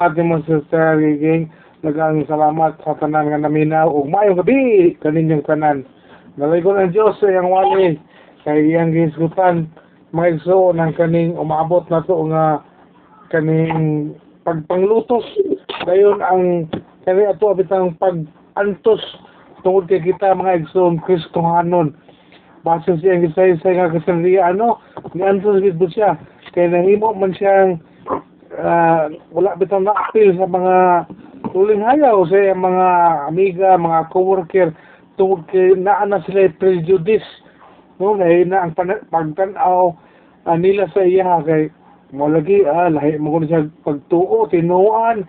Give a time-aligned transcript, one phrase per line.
[0.00, 1.52] Ate mo sa Giging,
[1.84, 5.84] nagang salamat sa tanan nga naminaw ug maayong gabi kaninyong tanan.
[6.40, 8.00] Nalay ko ng Diyos sa iyang wali.
[8.48, 9.68] Kay iyang gisgutan
[10.16, 12.64] mga igso ng kaning umaabot na to nga
[13.28, 15.28] kaning pagpanglutos.
[15.84, 16.64] Dayon ang
[17.04, 19.04] kani ato abitang pag-antos
[19.60, 21.92] tungod kay kita mga igsoon Kristohanon
[22.64, 24.80] base siya ang gisay-say nga kasanriya ano
[25.12, 26.16] ni antos gid siya.
[26.56, 27.84] Kay nahimo man siyang
[28.60, 30.76] ah, wala bitang na-appeal sa mga
[31.50, 32.88] tuling hayaw sa mga
[33.32, 34.68] amiga, mga coworker.
[35.18, 37.26] Tungod kay naa na sila prejudice.
[38.00, 38.72] No na na ang
[39.12, 39.92] pagtanaw
[40.48, 41.68] ah, nila sa iya kay
[42.10, 45.22] mo lagi ah lahi mo kuno siya pagtuo tinuan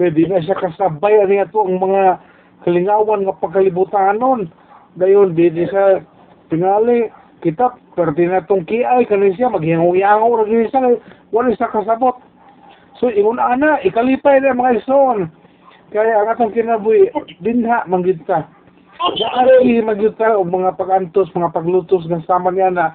[0.00, 2.16] di na siya kasabay ani ato ang mga
[2.64, 4.48] kalingawan nga pagkalibutanon
[4.96, 6.00] dayon di di sa
[6.48, 7.12] tingali
[7.44, 10.96] kita pero tinatong kiay kanin siya maghingaw-yangaw ra gyud kay
[11.28, 12.16] wala siya kasabot
[13.02, 15.30] So, ingon ana, ikalipay na mga ison.
[15.90, 17.10] Kaya ang atong kinabuhi,
[17.42, 18.46] dinha, manggid ka.
[18.98, 22.86] Naari magyud ka og mga pagantos, mga paglutos ng sama niya na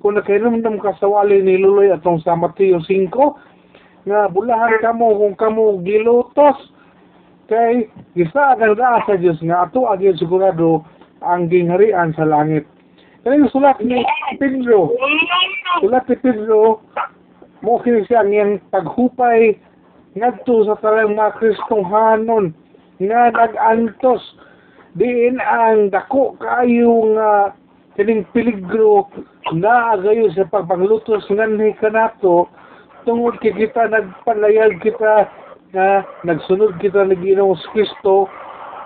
[0.00, 5.36] kung nakainomdom ka sa wali ni Luloy atong sa Mateo 5, nga bulahan kamo kung
[5.36, 6.56] kamo gilutos
[7.48, 10.84] kay gisa ang sa Dios nga ato agin sigurado
[11.24, 12.68] ang gingharian sa langit.
[13.24, 14.04] Kaya sulat ni
[14.36, 14.92] Pedro,
[15.80, 16.84] sulat ni Pedro,
[17.64, 19.56] mo kini siya niyang paghupay
[20.14, 22.52] ngadto sa talang mga Kristohanon
[23.00, 24.22] nga nag-antos.
[24.94, 27.56] Diin ang dako kayo nga
[27.98, 29.10] kining peligro
[29.56, 32.46] na agayo sa pagpanglutos nganhi kanato
[33.02, 35.26] tungod kay kita nagpalayag kita
[35.74, 38.30] nga nagsunod kita ni Ginoong Kristo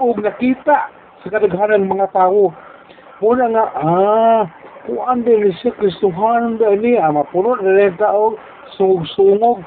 [0.00, 0.88] ug nakita
[1.20, 2.54] sa kadaghanan mga tao.
[3.20, 4.42] Muna nga ah
[4.88, 8.38] kuan din si Kristohanon ba niya mapuno na rin tao
[8.76, 9.64] sungog-sungog.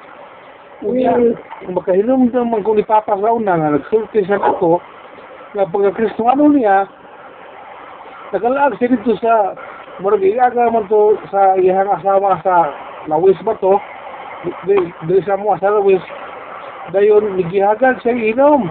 [0.82, 1.14] Unya,
[1.62, 4.82] kung makahinumdum man kung ipapasaw na nga nagsulti sa ako,
[5.54, 6.90] nga pagka-Kristuano niya,
[8.34, 9.54] nagalaag siya dito sa
[10.02, 12.74] murag iaga man to sa iyang asawa sa
[13.06, 13.78] Lawis ba to,
[14.66, 16.02] di, di sa mo sa Lawis,
[16.90, 18.66] dayon nigihagan siya inom.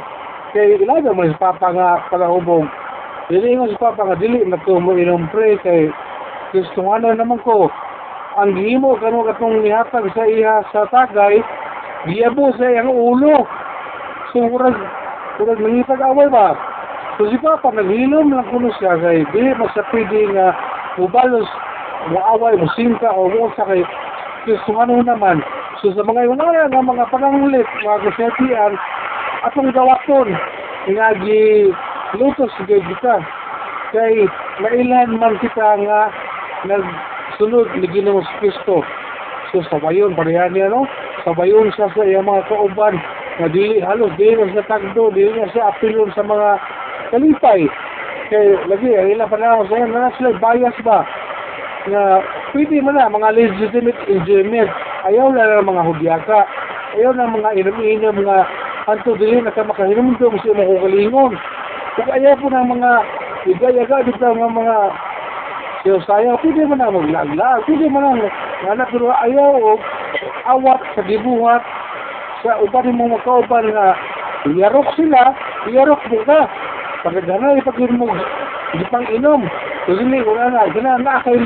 [0.51, 2.67] Kay ilaga mo sa papa nga palahubog.
[3.31, 5.95] Dili nga sa papa nga dili na ko mo inom pre kay
[6.51, 7.71] Kristuano naman ko
[8.39, 11.43] ang gihimo kano katong nihatag sa iya sa tagay
[12.07, 13.43] giyabo sa iyang ulo.
[14.31, 14.79] So murag
[15.43, 16.55] murag nangitag away ba?
[17.19, 20.55] So si Papa naghilom lang kuno siya kay di sa pwede nga
[20.95, 21.49] mubalos
[22.15, 23.83] muaway musingka o mo sa kay
[24.47, 25.43] Kristo ano naman.
[25.83, 28.73] So sa mga iwanaya nga mga panangulit mga kasetian
[29.43, 30.29] atong gawaton
[30.95, 31.69] nga gi
[32.15, 33.17] lutos gay kita.
[33.91, 34.25] Kay
[34.63, 36.15] nailan man kita nga
[36.71, 36.85] nag
[37.41, 38.85] sunod ni Ginoong Kristo.
[39.49, 40.85] So sabayon pareha niya no?
[41.25, 43.01] Sabayon siya sa iyang mga kauban
[43.41, 46.49] na dili halos dili na sa tagdo, dili na sa apilon sa mga
[47.17, 47.65] kalipay.
[48.29, 51.03] Kay lagi ang ilang panahon sa na sila bias ba?
[51.89, 52.03] Nga
[52.53, 54.71] pwede man na mga legitimate enjoyment.
[55.09, 56.41] Ayaw na ng mga hudyaka.
[57.01, 58.39] Ayaw na mga inom-inom mga
[58.85, 61.33] anto dili na ka makahinumdum sa mga kugalingon.
[61.97, 62.91] Kung ayaw po ng mga
[63.49, 64.77] igayaga dito ng mga
[65.81, 69.73] So saya pwede man na maglaglag, pwede man na nga pero ayaw o
[70.45, 71.65] awat sa gibuhat
[72.45, 73.97] sa uban mo makauban nga
[74.45, 75.33] iyarok sila,
[75.73, 76.45] iyarok mo ka.
[77.01, 78.13] Pagkagana ipagin mo
[78.77, 79.49] di pang inom.
[79.89, 81.41] Dili ko na na, gana na kay.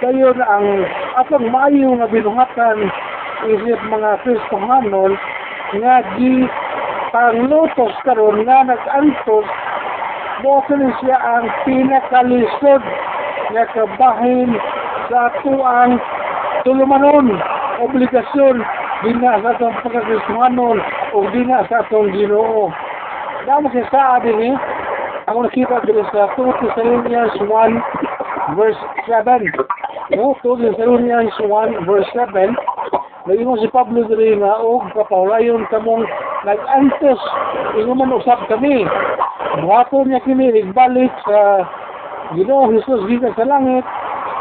[0.00, 0.68] Kayo na ang
[1.20, 2.78] atong maayo nga binuhatan
[3.44, 5.12] isip mga Kristohanon
[5.84, 6.48] nga di
[7.12, 9.44] panglutos karon nga nag-antos
[10.44, 12.82] mo siya ang pinakalisod
[13.54, 14.52] nga kabahin
[15.08, 15.96] sa atuang
[16.66, 17.30] tulumanon
[17.80, 18.56] obligasyon
[19.04, 20.78] di na sa atong pagkakristuhanon
[21.12, 22.72] o di na sa atong ginoo.
[23.44, 24.56] Damo siya sa atin eh,
[25.30, 30.16] ako nakita dito sa 2 Thessalonians 1 verse 7.
[30.16, 32.56] No, 2 Thessalonians 1 verse 7.
[33.26, 36.06] Naging si Pablo diri nga o kapawlayon kamong
[36.46, 37.18] nag-antos
[37.74, 38.86] ingon usap kami
[39.56, 41.64] Buhato niya kini igbalik sa
[42.34, 43.86] Ginoo Jesus gikan sa langit,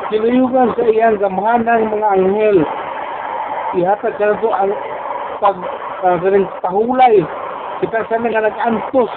[0.09, 2.57] kinuyugan sa iyang gamhanang mga anghel.
[3.77, 4.73] Ihatag ka to ang
[5.37, 5.57] pag
[6.01, 6.17] uh,
[6.65, 7.21] pahulay.
[7.79, 9.11] Kita sa nga nag-antos.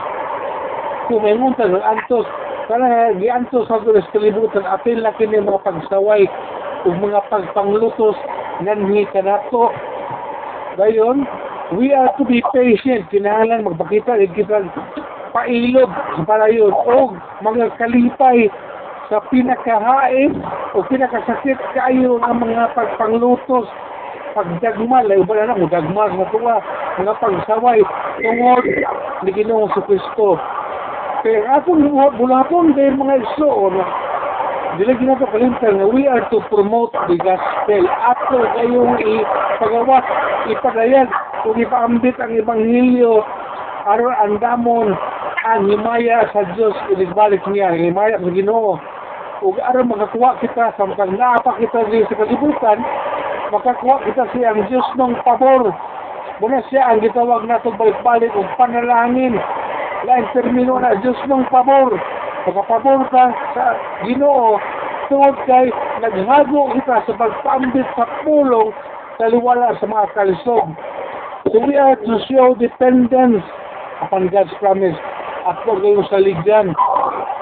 [1.09, 2.29] Kumingunta nag-antos.
[2.69, 6.29] Kana giantos sa tulis kalibutan apil na kini mga pagsaway
[6.85, 8.21] ug mga pagpanglutos
[8.61, 9.73] nganhi kanato.
[10.77, 11.25] Dayon,
[11.73, 13.09] we are to be patient.
[13.09, 14.69] Kinahanglan magpakita kita
[15.35, 15.91] pailog
[16.25, 17.15] para yun o
[17.45, 18.49] mga kalipay
[19.09, 20.37] sa pinakahain
[20.77, 23.69] o pinakasakit kayo ang mga pagpanglutos
[24.37, 26.57] pagdagma lay uban na mo dagma nga tuwa
[27.01, 27.81] nga pagsaway
[28.21, 28.65] tungod
[29.25, 30.37] ni Ginoong sa Kristo
[31.25, 33.75] kaya atong bulapon kay mga igsoon
[34.79, 37.83] dili ginato kalimtan nga we are to promote the gospel.
[37.89, 40.07] Ato kayong ipagawas
[40.55, 41.11] ipadayag
[41.43, 43.27] kung ipaambit ang ebanghelyo
[43.91, 44.95] aron andamon
[45.56, 48.77] ang himaya sa Diyos inigbalik niya ang himaya sa Ginoo.
[49.41, 52.79] Ug aron makakuha kita sa makang naapa kita di sa kalibutan
[53.55, 55.73] makakuha kita siya ang Diyos ng pabor.
[56.45, 59.41] Muna siya ang gitawag nato balik-balik og panalangin.
[60.05, 61.97] Lain termino na Diyos ng pabor.
[62.44, 63.25] Makapabor ka
[63.56, 63.65] sa
[64.05, 64.61] Ginoo
[65.09, 65.73] tungod kay
[66.05, 68.71] naghago kita sa pagpaambit sa pulong
[69.17, 70.69] taliwala sa mga kalisod
[71.49, 73.41] so we are to show dependence
[74.05, 74.97] upon God's promise
[75.65, 76.75] kung kayo saligyan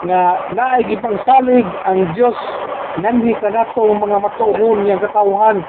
[0.07, 0.21] nga
[0.55, 0.87] naay
[1.27, 2.37] salig ang Dios
[3.03, 5.65] nanhi ka nato mga matuhon niyang katawhan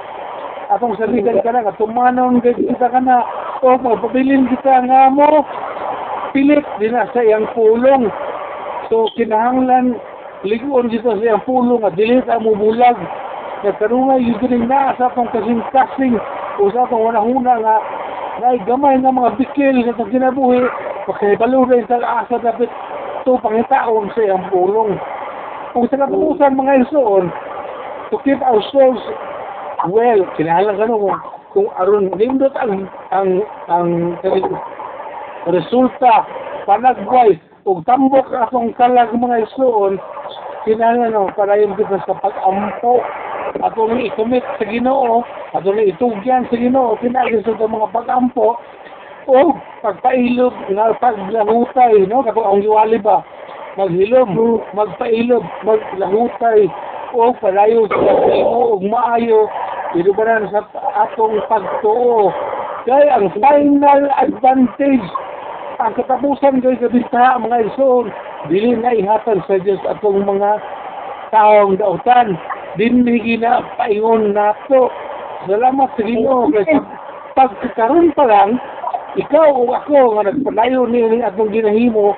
[0.67, 3.23] atong saligan ka na nga tumanon kay kita ka na
[3.63, 5.47] o magpabilin kita nga mo.
[6.35, 8.11] Pilit din na sa iyang pulong.
[8.91, 9.95] So kinahanglan
[10.43, 12.99] ligon dito sa iyang pulong at dili ta mo bulag
[13.63, 16.19] nga karunga din na sa atong kasing-kasing
[16.59, 17.77] o sa atong wanahuna nga
[18.43, 20.67] na gamay nga mga bikil sa itong kinabuhi
[21.07, 24.95] pakibalo rin sa asa dapat ito pangitaon sa iyang pulong.
[25.71, 27.27] Kung sa katubusan mga isoon
[28.11, 29.03] to keep our souls
[29.91, 31.11] well kinahanglan ka no
[31.51, 34.15] kung, aron nindot ang ang ang,
[35.51, 36.23] resulta
[36.63, 37.35] panagway
[37.67, 39.99] ug tambok akong kalag mga isuon
[40.63, 43.03] kinahanglan no parayon kita sa pag-ampo
[43.59, 45.23] atong ikumit sa Ginoo
[45.55, 48.55] atong itugyan sa Ginoo pinagi sa mga pag-ampo
[49.27, 52.23] o pagpailob nga paglahutay no?
[52.23, 53.21] Kapag ang giwali ba?
[53.75, 54.33] Maghilom
[54.73, 56.71] magpailob maglahutay.
[57.15, 59.47] O palayo sa Ginoo ug maayo.
[59.95, 60.67] Inubaran sa
[61.07, 62.31] atong pagtuo?
[62.87, 65.07] Kay ang final advantage
[65.77, 68.09] ang katapusan kay kabinta mga ison
[68.49, 70.57] dili na ihatan sa Dios atong mga
[71.29, 72.39] taong dautan.
[72.79, 74.89] Dinhi na paingon nato.
[75.45, 76.79] Salamat sa Ginoo kay
[77.37, 78.57] pagkakaroon pa lang
[79.17, 82.13] ikaw o ako nga nagpalayo ni atong ginahimo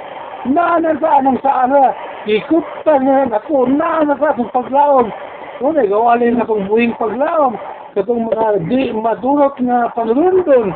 [0.51, 1.95] na na sa anong sa ara
[2.27, 5.07] ikot pa na ako na na sa atong paglaom?
[5.59, 7.55] No na gawalin na akong buhing paglaom
[7.95, 10.75] katong mga di madurot nga panulundon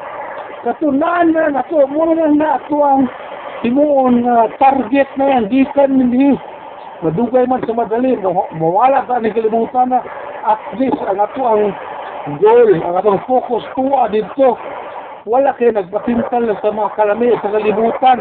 [0.64, 3.04] katunan na ako mo na na ako ang
[3.64, 6.36] timuon nga target na yan gikan hindi.
[7.04, 8.16] Madugay man sa madali
[8.56, 10.00] mawala ta ni kalimutan na
[10.48, 11.75] at least ang ato ang
[12.40, 14.56] goal ang atong focus tuwa dito
[15.24, 18.20] wala kayo nagpatintal sa mga kalami sa kalibutan.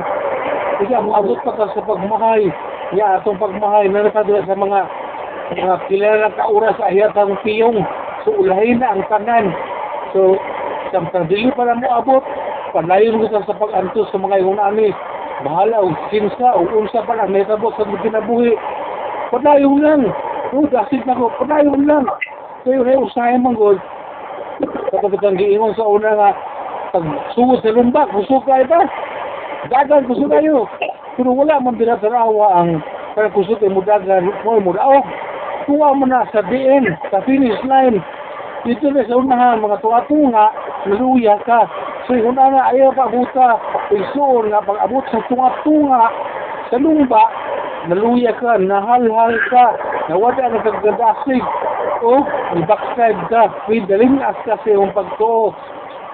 [0.79, 2.47] Kasi ang abot pa ka sa pagmahay
[2.95, 4.81] ya atong pagmahay na nakadula sa mga
[5.53, 7.83] mga kilala ka oras sa ayatang piyong.
[8.23, 9.51] So ulahin na ang tanan.
[10.15, 10.39] So
[10.95, 12.25] samtang dili pa na mo abot.
[12.73, 14.95] Palayon ko sa pag-antos sa mga iunani
[15.43, 18.55] bahala og kinsa o unsa pa lang may kabot sa mga kinabuhi.
[19.35, 20.03] Padayon lang.
[20.55, 22.07] O dasit na ko padayon lang.
[22.63, 23.83] Kayo na usahay man god
[24.93, 26.31] kapag ang giingon sa una nga
[26.93, 28.85] pag sugod sa lumbak kusog kayo ba
[29.73, 30.69] dagan kusog kayo.
[31.17, 32.85] Pero wala man binatarawa ang
[33.17, 35.05] kaya kusog ay mudagan mo mudaog
[35.65, 37.97] tuwa mo na sa DN sa finish line.
[38.69, 40.53] Dito na sa unahan mga tuwa-tunga
[40.85, 41.65] naluya ka.
[42.05, 43.49] So yung nga ayaw pa buta.
[43.89, 46.03] Isuon nga pag abot sa tunga-tunga
[46.69, 47.25] sa lumba
[47.89, 49.65] naluya ka nahalhal ka.
[50.13, 51.45] Nawala na kaggadasig
[52.05, 52.21] o
[52.61, 53.49] i-backside ka.
[53.65, 55.57] May dalingas ka sa iyong pagtuo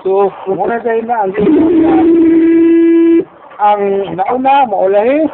[0.03, 1.33] so muna tayo na ang
[3.59, 3.83] ang
[4.15, 5.27] nauna maulahi.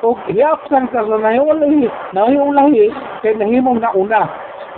[0.00, 1.84] O reaction ka sa nahiulahi
[2.16, 2.88] nahiulahi
[3.20, 4.26] kay nahimong nauna.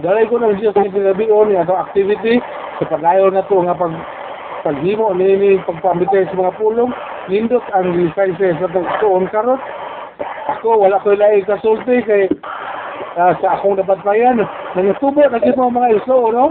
[0.02, 2.42] Dalay ko ng Diyos ni Pinabion niya sa activity
[2.80, 3.94] sa paglayo na to nga pag
[4.66, 6.90] paghimo ni ni pagpambitay sa mga pulong
[7.30, 9.62] nindot ang license sa tuon karot.
[10.58, 12.26] Ako wala ko lai kasulti kay
[13.14, 14.42] ah, sa akong napatbayan
[14.74, 16.50] nangutubo na mga iso no?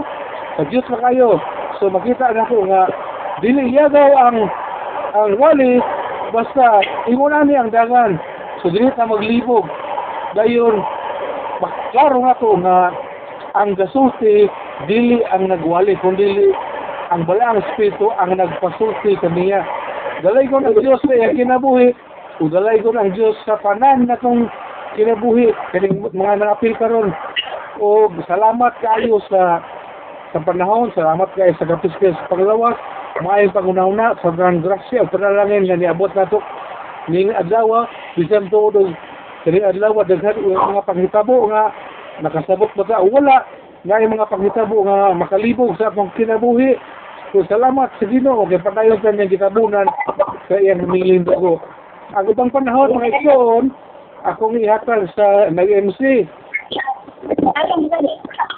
[0.56, 1.36] Sa Diyos na kayo
[1.82, 2.86] so makita na ko nga
[3.42, 4.46] dili yagaw ang
[5.18, 5.82] ang wali
[6.30, 6.78] basta
[7.10, 8.22] inguna ni ang dagan.
[8.62, 9.66] So dili ta maglibog.
[10.38, 10.78] Dayon
[11.90, 12.94] klaro nga to nga
[13.58, 14.46] ang gasulti
[14.86, 16.54] dili ang nagwali kundi
[17.10, 19.66] ang balaang espiritu ang nagpasulti kaniya
[20.22, 21.90] dalay ko ng Diyos sa iyang kinabuhi
[22.38, 24.46] o dalay ko ng Diyos sa panan na kong
[24.94, 27.10] kinabuhi kaning mga nangapil karon.
[27.82, 29.58] O salamat kayo sa
[30.32, 32.76] sa panahon salamat kayo sa kapiskes paglawas
[33.20, 36.40] maayong pangunahuna sa grand grasya o panalangin nga niabot nato
[37.12, 37.84] ning adlaw
[38.16, 38.88] bisan todo
[39.44, 41.70] kini adlaw daghan mga panghitabo nga
[42.24, 43.44] nakasabot ba ta wala
[43.82, 46.78] nga yung mga panghitabo nga makalibog sa akong kinabuhi.
[47.34, 49.88] So, salamat sa Ginoo kay padayon kanyang gitabunan
[50.46, 51.58] sa iyang humilin dugo.
[52.14, 53.74] Ang ibang panahon mga igsoon,
[54.22, 56.28] akong ihatag sa nag-MC.
[57.58, 57.88] Atong.